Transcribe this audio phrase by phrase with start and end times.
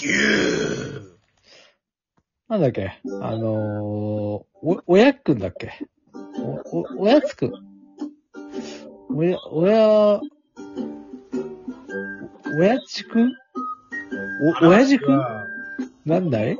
[0.00, 1.02] 9!
[2.48, 3.00] なんだっけ？
[3.20, 3.46] あのー、
[4.62, 5.72] お、おやっくんだっけ？
[6.72, 7.52] お、お、おやつくん。
[9.10, 10.20] おや、おや、
[12.56, 13.32] おやちくん？
[14.62, 15.20] お、おやじくん？
[16.06, 16.58] なんだい？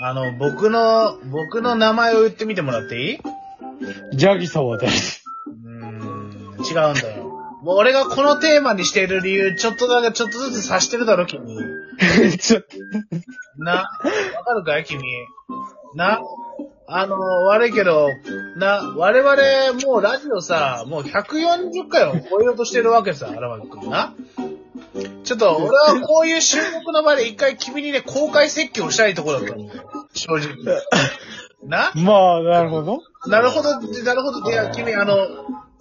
[0.00, 3.18] あの、僕の、僕の名前を言ってみてもらっていい？
[4.16, 5.24] ジャギ様です。
[5.46, 7.27] うーん、違うんだよ。
[7.68, 11.54] もう俺がこのテーマにしている理由、ちょっとだけ、ちょっとずつ察してるだろ、君。
[12.38, 12.62] ちょ、
[13.58, 13.84] な、わ
[14.42, 15.02] かるかい君。
[15.94, 16.18] な、
[16.86, 18.08] あの、悪いけど、
[18.56, 24.14] な、我々、もうラジオさ、もう140回を超えようとしてるわけさ、荒牧くんな。
[25.24, 29.82] ちょっと、俺はこういう収録の場で一回君にね、公開説教したいところだったんだよ。
[30.14, 30.54] 正直。
[31.62, 33.02] なまあ、なるほど。
[33.26, 34.50] なるほど、なるほど。
[34.50, 35.18] いや、君、あの、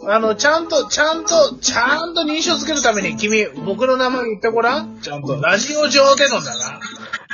[0.05, 6.79] あの、ちゃんと、ちゃんと、ちゃんと認証つけるために、君、僕の名前言ってごらんちゃんと、ラジオ上でのだな。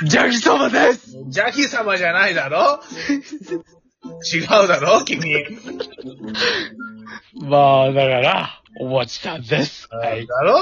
[0.08, 2.80] ジャギ様ですジャキ様じゃないだろ？
[4.32, 5.04] 違うだろ？
[5.04, 5.20] 君。
[7.42, 9.86] まあ、だから、おもちさんです。
[9.90, 10.26] はい。
[10.26, 10.58] だろ？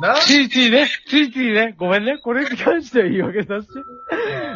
[0.00, 0.14] な？
[0.14, 3.72] ついついね、ついついね、ごめんね、これに関しては言い訳させて。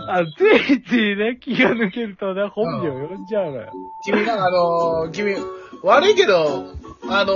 [0.08, 0.41] あの、つ
[0.72, 3.70] いついね、気が抜けるとね、本名呼んじゃうのよ。
[4.05, 5.36] 君が、あのー君、
[5.84, 6.74] 悪いけど、
[7.11, 7.34] あの、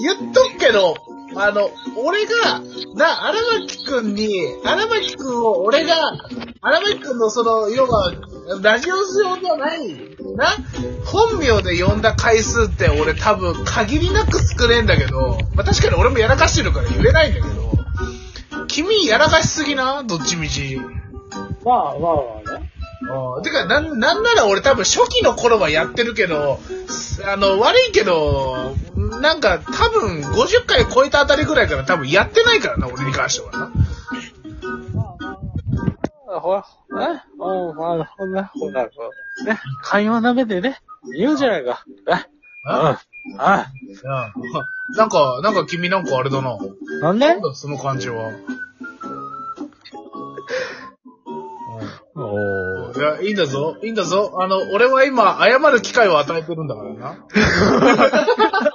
[0.00, 0.96] 言っとくけど、
[1.34, 2.60] あの、俺が、
[2.94, 4.30] な、荒牧くんに、
[4.64, 6.12] 荒牧くんを俺が、
[6.60, 8.12] 荒牧くんのその、要は、
[8.62, 9.88] ラジオ上じゃない、
[10.36, 10.46] な、
[11.04, 20.80] 本名で呼んだ回数って俺多分限りなく少ねえんだけど、まあ、確かに俺もやらかしてるから言えないんだけど、君やらかしすぎなどっちみち。
[21.64, 22.72] まあまあまあね。
[23.42, 28.74] てか、なん、なんなら俺多分初期の頃はやってるけど、すあの、悪いけど、
[29.20, 33.72] なんか多分50回超えたあたりぐらいから多分やってないからな、俺に関してはな。
[36.40, 36.64] ほら、
[37.14, 38.90] ね、おほら、ほら、ほら、ね、
[39.82, 40.80] 会話なめてね、
[41.16, 41.84] 言うじゃないか。
[42.06, 42.26] ね、
[42.64, 42.98] うん。
[43.38, 43.66] あ
[44.04, 46.58] うんなんか、なんか君なんかあれだな。
[47.00, 47.26] なんで？
[47.54, 48.32] その感じは。
[52.14, 53.76] おいや、いいんだぞ。
[53.82, 54.34] いいんだぞ。
[54.38, 57.16] あの、俺は今、謝る機会を与えてるんだからな。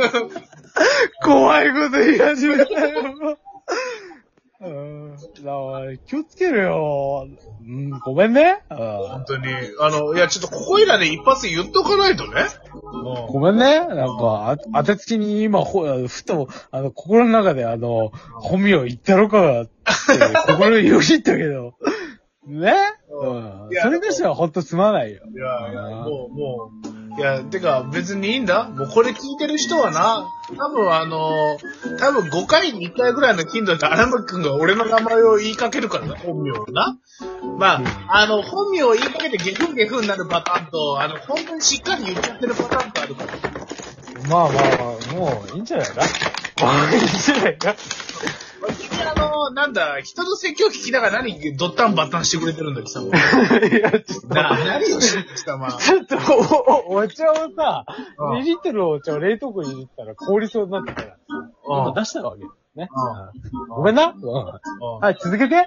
[1.22, 3.38] 怖いこと言い始めたよ。
[4.62, 5.16] うん。
[5.16, 7.28] だから気をつけろよ。
[7.62, 8.62] うん、ごめんね。
[8.70, 9.46] うん本当に。
[9.80, 12.42] あの、いや、ちょっとここいらで一発言っとかないとね。
[12.74, 13.78] うんごめんね。
[13.80, 19.72] なんか、あ当てつきに今、ほ、ふと、あの、心の中であの、本名言ったろかって、
[20.46, 21.74] 心によぎったけど。
[22.46, 22.74] ね？
[23.10, 25.22] うんそれとしてはほんとすまないよ。
[25.32, 28.68] いやいや、もう、もう、いや、てか別にいいんだ。
[28.68, 31.58] もうこれ聞いてる人はな、多分あの、
[31.98, 36.98] 多分5回に1回ぐらいの頻度で荒牧くんが俺の名前を言いかけるからな、本名をな。
[37.58, 43.32] まあ、あの、本名を言いかけてゲフンゲフンになるパターンと、あの、本当にしっかり言っちゃってるパターンとあるから。
[44.28, 44.60] まあまあま
[45.12, 45.94] あ、もういいんじゃないか。
[46.62, 47.74] ま あいいんじゃないか。
[49.52, 53.06] なんだ、人の説教聞きながら何ドッタンバッタンしてくれてるんだ、貴様。
[53.06, 53.10] い
[53.80, 54.28] や、ちょっと。
[54.28, 55.72] な、何をしてるんですか、まあ。
[55.78, 57.84] ちょっと、お、おお茶をさ、
[58.18, 61.16] うん2リットルのお茶を冷凍庫に入れたら凍りそうになってたから、
[61.66, 62.48] 今出したわけね。
[62.76, 64.14] うんごめんな。
[65.00, 65.54] はい、続けて。
[65.56, 65.64] え、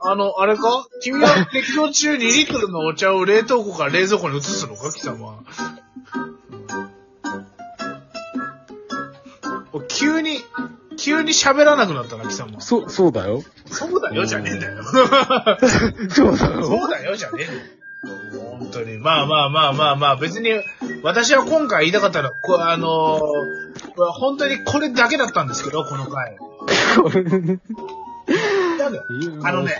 [0.00, 0.86] あの、あれか？
[1.02, 4.90] 君は適当中2リットルのお茶を冷凍庫から冷蔵庫に移すのか？
[4.92, 5.42] 貴様。
[9.72, 10.38] お急に、
[11.00, 12.60] 急に喋らなくなったな、貴様。
[12.60, 13.42] そ、そうだよ。
[13.66, 14.82] そうだよ、じゃねえんだよ。
[16.10, 16.62] そうだよ。
[16.62, 17.60] そうだよ、じゃねえんだよ。
[18.58, 18.98] 本当に。
[18.98, 20.50] まあまあまあまあまあ、別に、
[21.02, 26.36] 私は今回言いたかったのは、こあのー本当にこれだけだったんですけど、この回。
[28.78, 29.04] なんだよ
[29.42, 29.76] あのね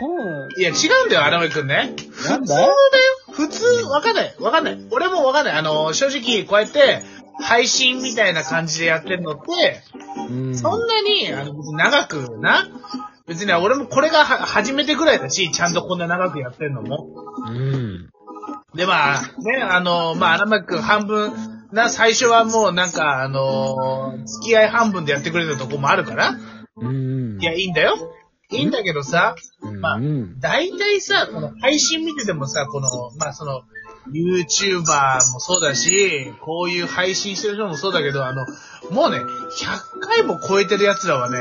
[0.58, 0.72] いや、違
[1.04, 1.94] うんだよ、荒牧くんね。
[2.28, 2.72] なんだ普通だよ。
[3.32, 4.34] 普通、わかんない。
[4.40, 4.78] わかんない。
[4.90, 5.54] 俺もわかんない。
[5.54, 7.02] あの、正直、こうやって、
[7.40, 9.82] 配信みたいな感じでやってるのって、
[10.28, 12.68] うんそんなに、あの、別に長くな、
[13.26, 17.08] 別に俺もこれがは初めてぐらいだし、ちゃんとこんな長くやってるのも。
[17.46, 18.10] うん。
[18.74, 21.32] で、まあ、ね、あの、まあ、荒牧くん半分、
[21.72, 26.36] な、最初はもうなんか、あの付き合い半分でやってくれたとこもあるから、
[26.76, 27.40] うん。
[27.40, 27.96] いや、いいんだよ。
[28.52, 30.40] いいんだけどさ、うん、まあうん。
[30.40, 33.62] 大体さ、この配信見ててもさ、この、まあその、
[34.08, 34.82] YouTuber
[35.32, 38.46] もそうだし、こういう配信してる人もそうだけど、あの、
[38.90, 41.38] もうね、100回も超えてる奴らはね、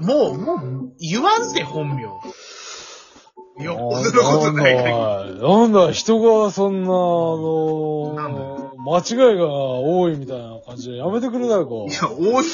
[0.00, 2.02] もう、もう、言わんって本名。
[2.02, 4.88] よっぽどのことない限
[5.34, 8.66] りなんだ、人がそんな、あのなんだ？
[8.86, 11.64] 間違いが多いみたいな感じでやめてくれないか。
[11.64, 12.50] いや、多いん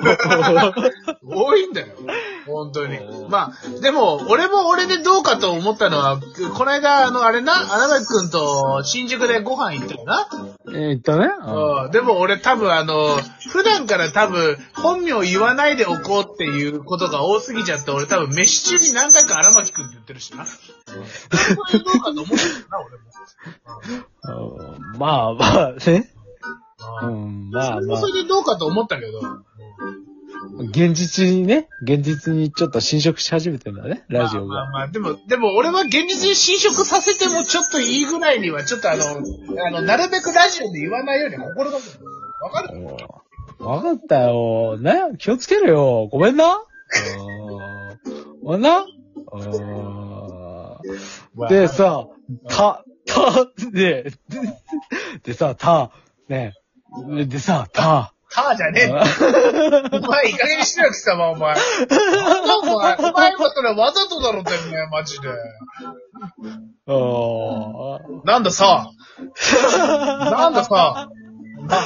[0.00, 0.16] だよ。
[0.56, 0.72] あ
[1.26, 1.88] 多いんだよ。
[2.46, 3.28] 本当にう。
[3.28, 6.20] んまあ、でも、俺も俺でどうかと思ったのは、
[6.56, 10.28] この間、あの、あれな、荒牧くんと新宿でご飯行ったよな。
[10.68, 11.26] えー、言ったね。
[11.26, 11.90] うんうん。
[11.90, 13.16] でも俺多分あの、
[13.50, 20.44] 普段から多分、本名言わないでおこうっていうことが多すぎちゃって、俺多分飯中に何回か荒牧くんって言ってるしな。
[20.46, 20.56] そ
[21.72, 23.04] れどうかと思ったよな、俺も。
[24.26, 26.10] うんまあまあ、ね。
[27.02, 28.06] ううんん、まあまあそれもそ。
[28.08, 29.20] れでどうかと思ったけど。
[30.70, 34.54] 現実にね、現実にちょっと侵食し始めてんだね、ラジオが。
[34.54, 39.02] まあまあまあ、でも、でも俺は現実に侵食させてもちょっといいぐらいには、ちょっとあの、
[39.66, 42.04] あの、なるべくラジオで言わないように心がけてる。
[42.42, 42.78] わかる？
[42.78, 42.86] うん
[43.66, 44.76] わかったよ。
[44.78, 46.08] ね気をつけるよ。
[46.10, 46.56] ごめんな。
[46.56, 46.60] うん
[48.42, 48.84] ごめんな。
[49.32, 49.44] うん
[51.48, 52.06] で、さ、
[52.48, 54.12] た、た、で、で
[55.24, 55.90] でさ、た、
[56.28, 56.54] ね
[57.26, 61.54] でさ、た、ターじゃねえお前、いい加減にしろよ、貴様、お前。
[61.54, 65.28] なんだお前、お前はそれわざとだろ、てめえ、マジで。
[66.86, 68.90] あなんださ。
[69.56, 71.08] なんださ。
[71.68, 71.78] な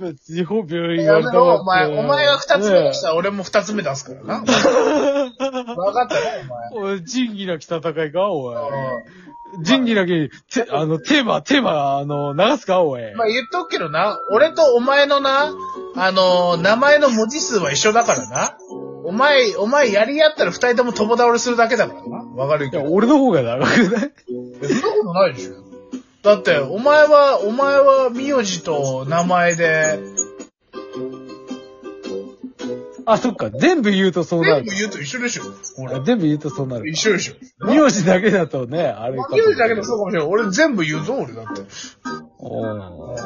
[0.00, 1.86] 別に本名言やめろ、お前。
[1.86, 4.34] お前が二つ目出したら俺も二つ目出すからな。
[5.76, 6.20] わかったね、
[6.72, 6.92] お前。
[6.92, 8.56] おい、仁義なき戦いかおい。
[9.58, 13.02] う仁義なき、て、あの、テーマ、テーマ、あの、流すかおい。
[13.12, 15.52] んまあ言っとくけどな、俺とお前のな、
[15.94, 18.56] あの名前の文字数は一緒だからな。
[19.04, 22.24] お前、お前やり合ったら二人とも友倒れするだけだからな。
[22.36, 22.92] わかるいや、けど。
[22.92, 24.12] 俺の方が長くない？
[24.62, 25.54] えそんなことないでしょ。
[26.22, 29.98] だって、お前は、お前は名字と名前で、
[33.06, 33.50] あ、そっか。
[33.50, 34.70] 全部言うとそうなる全部。
[34.76, 35.42] 言うと一緒でしょ。
[35.78, 36.00] 俺。
[36.02, 36.88] 全部言うとそうなる。
[36.88, 37.34] 一緒でしょ。
[37.66, 39.28] 名字だけだとね、あれか。
[39.30, 40.28] 名字だけどそうかもしれない。
[40.28, 41.62] 俺全部言うぞ、俺だって。
[42.38, 43.16] おー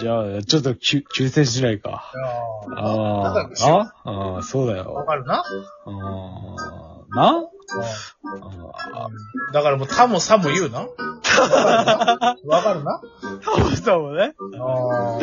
[0.00, 2.10] じゃあ、ちょっときゅ抽選しないか。
[2.76, 4.88] ああ仲良くしようあああ、そうだあ。
[4.88, 5.06] わよ。
[5.06, 5.34] かるな？
[5.34, 5.44] あ
[5.84, 7.44] あな？
[8.94, 9.08] あ
[9.52, 10.80] だからもう、他もさも言うな。
[10.80, 13.02] わかるな？
[13.02, 14.34] あ、そうもね。
[14.58, 15.18] あ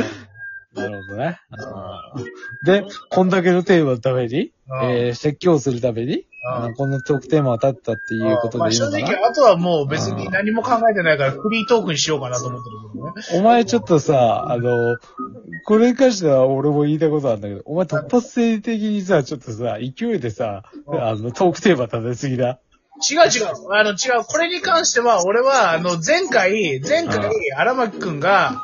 [0.80, 1.40] なるほどね。
[2.64, 13.42] で、こんだけのテーマのために、あえー、説教するために、ああのこんなトークテーマを立ったっていうことまあでいいのかな、正直、あとはもう別に何も考えてないからフリートークにしようかなと思ってるけどね。
[13.42, 14.98] お前ちょっとさ、あの、
[15.66, 22.60] これに関しては俺も言いたいことあるんだけど、お前突発性的にさ、ちょっとさ、勢いでさ、うんあの、トークテーマ立てすぎだ？
[23.02, 23.74] 違う違う。
[23.74, 24.26] あの違う。
[24.26, 28.64] これに関しては、俺は、あの、前回、前回うん、荒牧くんが、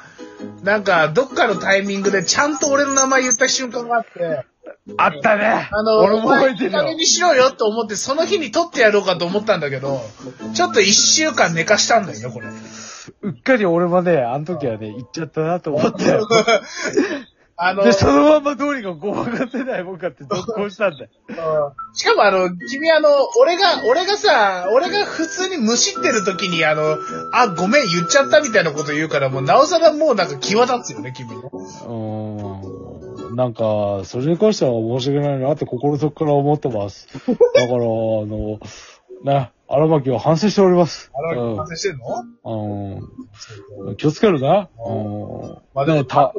[0.63, 4.45] なんか、どっかのタイミングでちゃんと俺の名前言った瞬間があって、
[4.97, 6.79] あったねあの、俺も覚えてるよ。
[6.79, 10.01] お前いい加減にしろよと思って、その日に撮ってやろうかと思ったんだけど、
[10.53, 12.47] ちょっと一週間寝かしたんだよね、これ。
[13.21, 16.03] うっかり俺もね、あの時はね、言っちゃったなと思って。
[17.57, 21.09] あの、で、そのまんまどうにかごまかせないもんかって続行したんだよ。
[21.93, 23.07] しかもあの、君あの、
[23.39, 26.97] 俺が、俺がさ、俺が普通にむしってる時にあの、
[27.31, 31.43] あ、ごめん言っちゃったみたいなこと言うから、もうなおさらもうなんか際立つよね、君の。
[31.43, 33.35] うーん。
[33.35, 37.07] なんか、それに関しては申し訳ないなって心の底から思ってます。
[37.25, 38.59] だから、あの、
[39.23, 41.11] ね、荒牧は反省しております。
[41.13, 42.05] あの、反省してんの？
[42.43, 43.87] うん。
[43.87, 43.95] うん。
[43.95, 44.69] 気をつけるな。
[44.77, 45.57] うん。
[45.73, 46.33] まあでもねた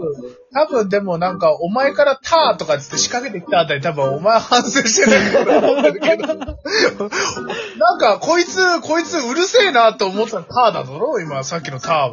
[0.53, 6.27] 多分、でもなんか、お前からターとかつって仕掛けてきたあたり多分お前反省してないと思うんだけど。
[6.37, 12.13] なんか、こいつ、こいつうるせえなと思ったターだぞ、今、さっきのターは。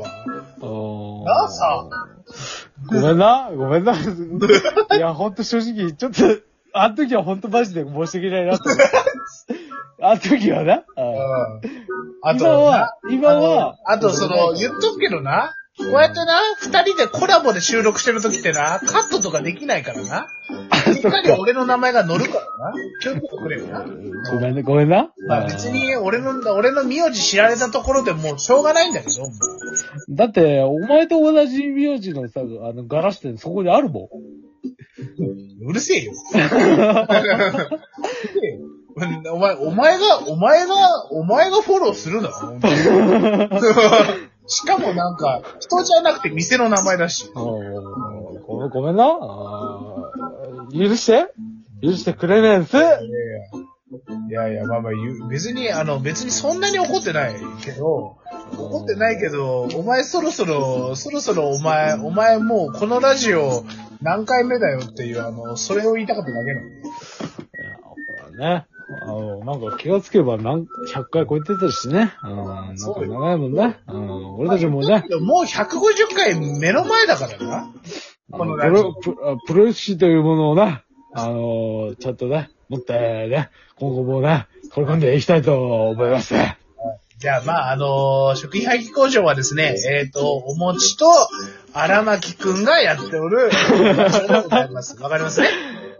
[0.61, 0.65] う
[1.21, 1.85] んなあさ
[2.87, 3.93] ごめんな、ごめんな。
[3.93, 6.23] いや、ほんと正直、ちょっと、
[6.73, 8.83] あの時はほんとマジで申し訳ないなと思って。
[10.01, 10.83] あの時はな。
[10.97, 11.61] うんうん。
[12.23, 20.27] あと、今は、今は、あと、その、言っとくけどな、こうやってな、二人でコラボで収録してる時ってな、カットとかできないからな。
[20.93, 22.73] しっかり俺の名前が乗るからな。
[23.01, 23.83] 気をつけてくれよな。
[24.31, 25.09] ごめんね、ごめんな。
[25.27, 29.31] まあ別に、俺の、俺の名字知られたところでもうしょうがないんだけど、もう
[30.09, 34.42] だって、お前と同じ名字のさ、あの、ガラスってそこにあるもん。
[35.65, 36.13] うるせえよ。
[39.31, 42.29] お前、お前が、お前が、お前がフォローするな。
[44.45, 47.31] しかもなんか、人じゃなくて店の名前だし。
[47.33, 47.59] ご
[48.59, 49.17] めん、ごめんな。
[50.71, 51.33] 許して
[51.81, 52.77] 許してくれねえんす。
[52.77, 53.03] いやいや。
[54.27, 58.17] いやいや、まあまあ言う、別に、あの、別にそんなに怒ってないけど、
[58.57, 63.63] 怒ってないけど、お前そろそろ、そろそろお前、お前もうこのラジオ
[64.03, 66.79] 何回目だよっていう、あの、それを言いたかっただけなんで。
[66.79, 68.67] いやね。
[69.01, 72.13] あの、なんか気がつけば何、100回超えてたしね。
[72.23, 73.77] うん、なんか長いもんね。
[73.87, 75.05] うん、俺たちもね。
[75.21, 77.73] もう150回目の前だからな。
[78.29, 78.57] この。
[78.57, 80.83] プロ、プロプロ意識というものをな、
[81.13, 82.93] あのーちょっとね、もって
[83.29, 86.33] ね、今後もね、取り込んでいきたいと思います。
[87.23, 91.05] じゃあ、まあ、あのー食品廃棄工場はですね、えっ、と、お餅と
[91.71, 93.49] 荒牧くんがやっておる
[93.95, 95.01] 場所でございます。
[95.01, 95.47] わかりますね？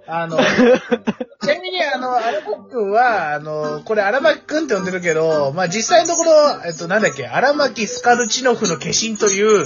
[0.05, 0.35] あの、
[1.41, 6.31] ちなみに、あの、荒牧くんは、あの、これ荒牧くんって呼んでるけど、まあ、実際のところ、
[6.65, 9.65] えっと、なんだっけ、荒牧スカルチノフの化身という、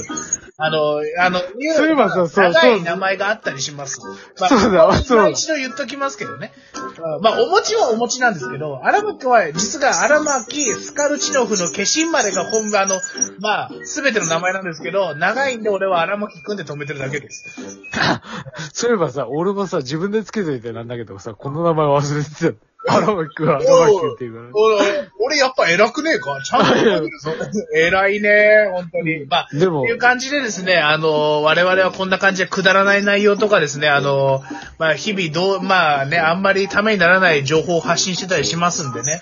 [0.59, 1.37] あの、あの、
[1.75, 4.01] そういえばそうそう長い名前があったりします。
[4.39, 6.51] まあ、そうだそうだ今一度言っときますけどね。
[7.21, 12.95] まあ、お餅はお餅なんですけど、荒牧は、実が荒牧スカルチノフの化身までが本場の、
[13.39, 17.45] まあ、すべての名前なんですけど、長いんで俺は荒牧くんで止めてるだけです。
[18.73, 22.66] そういえばさ、俺もさ、自分でつけといてなんだけどさ、この名前忘れてた。
[22.87, 24.49] 荒牧くんは荒牧くんっていうから。
[24.53, 26.41] 俺、俺やっぱ偉くねえか？
[26.43, 27.31] ちゃんと覚えてるぞ。
[27.75, 29.25] 偉いね本当に。
[29.25, 34.43] まあ、でもっていう感じでですね、あの、我々はこんな感じでくだらない内容とかですね、あの、
[34.77, 39.21] まあ、日々どう、まあね、あんまりためにならない情報を発信してたりしますんでね。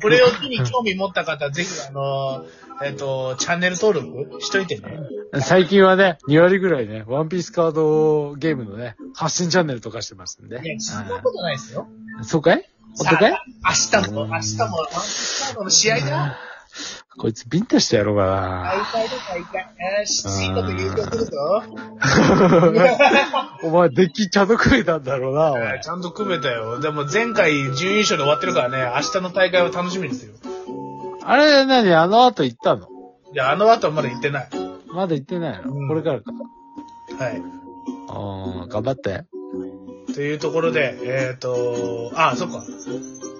[0.00, 2.46] これを機に興味持った方、ぜひ、あの、
[2.82, 4.98] えっ、と、チャンネル登録しといてね。
[5.40, 10.60] 最近はね、2割ぐらいね、ワンピースカードゲームのね、発信チャンネルとかしてますんで。
[10.64, 11.86] いや、そんなことないですよ。
[11.88, 12.71] うんそうかい？
[12.98, 13.32] 本当かい？
[13.32, 16.38] 明日も、明日も、ワンピースカードの試合だ。
[17.18, 18.84] こいつビンタしてやろうか大な。
[18.86, 20.00] 会だ、大会。
[20.00, 21.32] よし、ツイートで優勝するぞ。
[23.64, 25.88] お前、デッキちゃんと組めたんだろうな、お前ち。
[25.90, 26.80] ゃんと組めたよ。
[26.80, 30.34] でも前回準優勝で終わってるからね、明日の大会を楽しみにしてる。
[31.24, 32.88] あれ、何あの後行ったの？
[33.32, 34.48] いや、あの後はまだ行ってない。
[34.92, 36.32] まだ行ってないの、うんこれからか。
[37.22, 37.42] はい。
[38.08, 39.24] あー頑張って。
[40.14, 42.62] というところで、えっ、と、あ、そっか。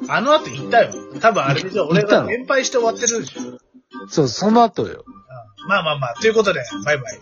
[0.09, 0.93] あの後行ったよ。
[1.21, 1.87] 多分あれでしょ。
[1.89, 3.59] 俺が連敗して終わってるでしょ。
[4.09, 5.05] そう、その後よ。
[5.69, 7.21] まあまあまあ、ということで、バイバイ。